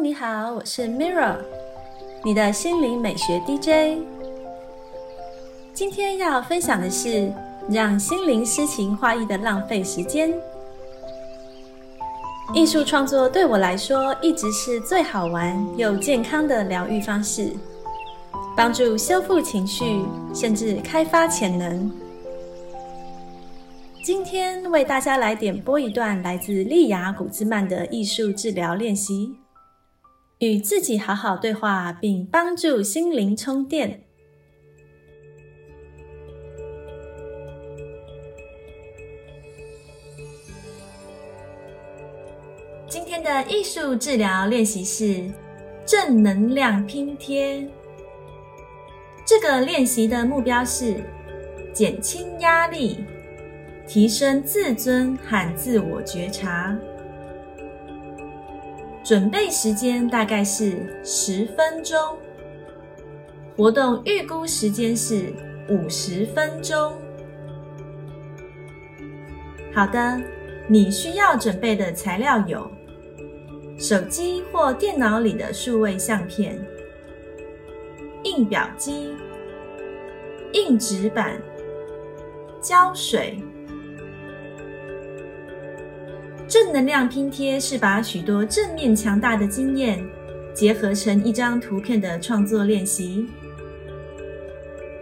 [0.00, 1.34] 你好，我是 Mirra，
[2.24, 3.98] 你的心灵美学 DJ。
[5.74, 7.32] 今天要分享的是
[7.68, 10.32] 让心灵诗情画意的浪费时间。
[12.54, 17.52] 艺术创作对我来说一直是最好玩又健康的疗愈方式，
[18.56, 21.90] 帮助修复情绪，甚至开发潜能。
[24.04, 29.34] 今天为大家来点播一段来自利亚古兹曼的艺术治疗练习，
[30.38, 34.04] 与自己好好对话，并帮助心灵充电。
[42.88, 45.28] 今天的艺术治疗练习是
[45.84, 47.68] 正能量拼贴。
[49.26, 51.02] 这个练习的目标是
[51.72, 53.04] 减轻压力。
[53.88, 56.76] 提升自尊和自我觉察。
[59.08, 61.98] 准备时间大概是十分钟，
[63.56, 65.32] 活动预估时间是
[65.70, 66.92] 五十分钟。
[69.72, 70.20] 好的，
[70.66, 72.70] 你需要准备的材料有：
[73.78, 76.62] 手机或电脑里的数位相片、
[78.24, 79.14] 印表机、
[80.52, 81.40] 硬纸板、
[82.60, 83.38] 胶水。
[86.48, 90.02] 正能量拼贴是把许多正面强大的经验
[90.54, 93.28] 结合成一张图片的创作练习。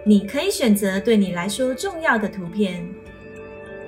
[0.05, 2.85] 你可以选择对你来说重要的图片，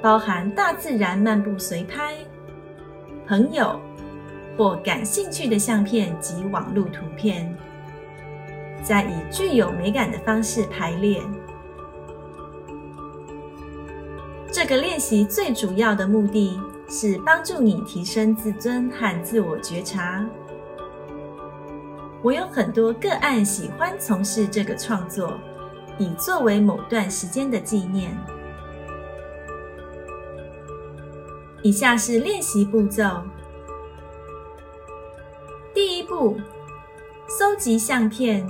[0.01, 2.15] 包含大自然漫步随拍、
[3.27, 3.81] 朋友
[4.57, 7.53] 或感兴趣的相片及网络图片，
[8.85, 11.21] 再以具有美感的方式排列。
[14.53, 16.57] 这个练习最主要的目的。
[16.89, 20.25] 是帮助你提升自尊和自我觉察。
[22.23, 25.39] 我有很多个案喜欢从事这个创作，
[25.99, 28.17] 以作为某段时间的纪念。
[31.63, 33.23] 以下是练习步骤：
[35.75, 36.41] 第一步，
[37.29, 38.49] 搜集相片，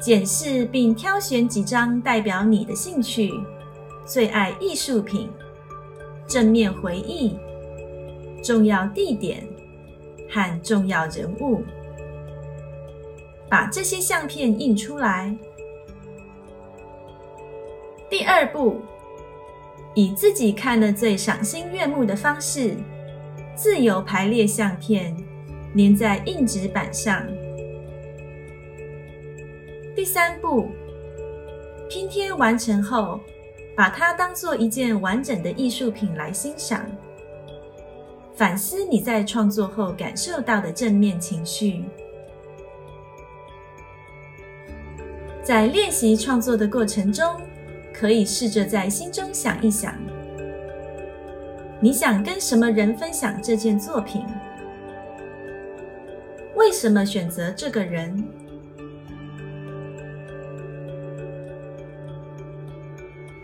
[0.00, 3.40] 检视并挑选几张代表你的兴趣、
[4.04, 5.30] 最爱艺术品。
[6.30, 7.36] 正面回忆、
[8.40, 9.44] 重要地点
[10.30, 11.64] 和重要人物，
[13.48, 15.36] 把这些相片印出来。
[18.08, 18.80] 第二步，
[19.96, 22.76] 以自己看了最赏心悦目的方式，
[23.56, 25.16] 自由排列相片，
[25.76, 27.26] 粘在硬纸板上。
[29.96, 30.68] 第三步，
[31.88, 33.18] 拼贴完成后。
[33.80, 36.84] 把它当做一件完整的艺术品来欣赏，
[38.34, 41.86] 反思你在创作后感受到的正面情绪。
[45.42, 47.40] 在练习创作的过程中，
[47.90, 49.94] 可以试着在心中想一想：
[51.80, 54.26] 你想跟什么人分享这件作品？
[56.54, 58.22] 为什么选择这个人？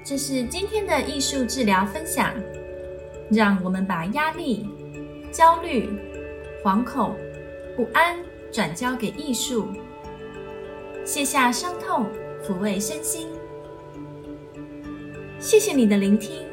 [0.09, 2.33] 这是今天的艺术治疗分享，
[3.29, 4.65] 让我们把压力、
[5.33, 5.91] 焦虑、
[6.63, 7.17] 惶恐、
[7.75, 8.17] 不安
[8.53, 9.67] 转交给艺术，
[11.05, 12.07] 卸下伤痛，
[12.41, 13.27] 抚慰身心。
[15.41, 16.47] 谢谢你的聆听，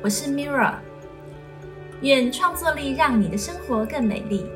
[0.00, 0.74] 我是 Mirra，
[2.00, 4.46] 愿创作力让你的生活更美丽。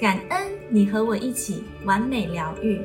[0.00, 2.80] 感恩你和我一起完美疗愈。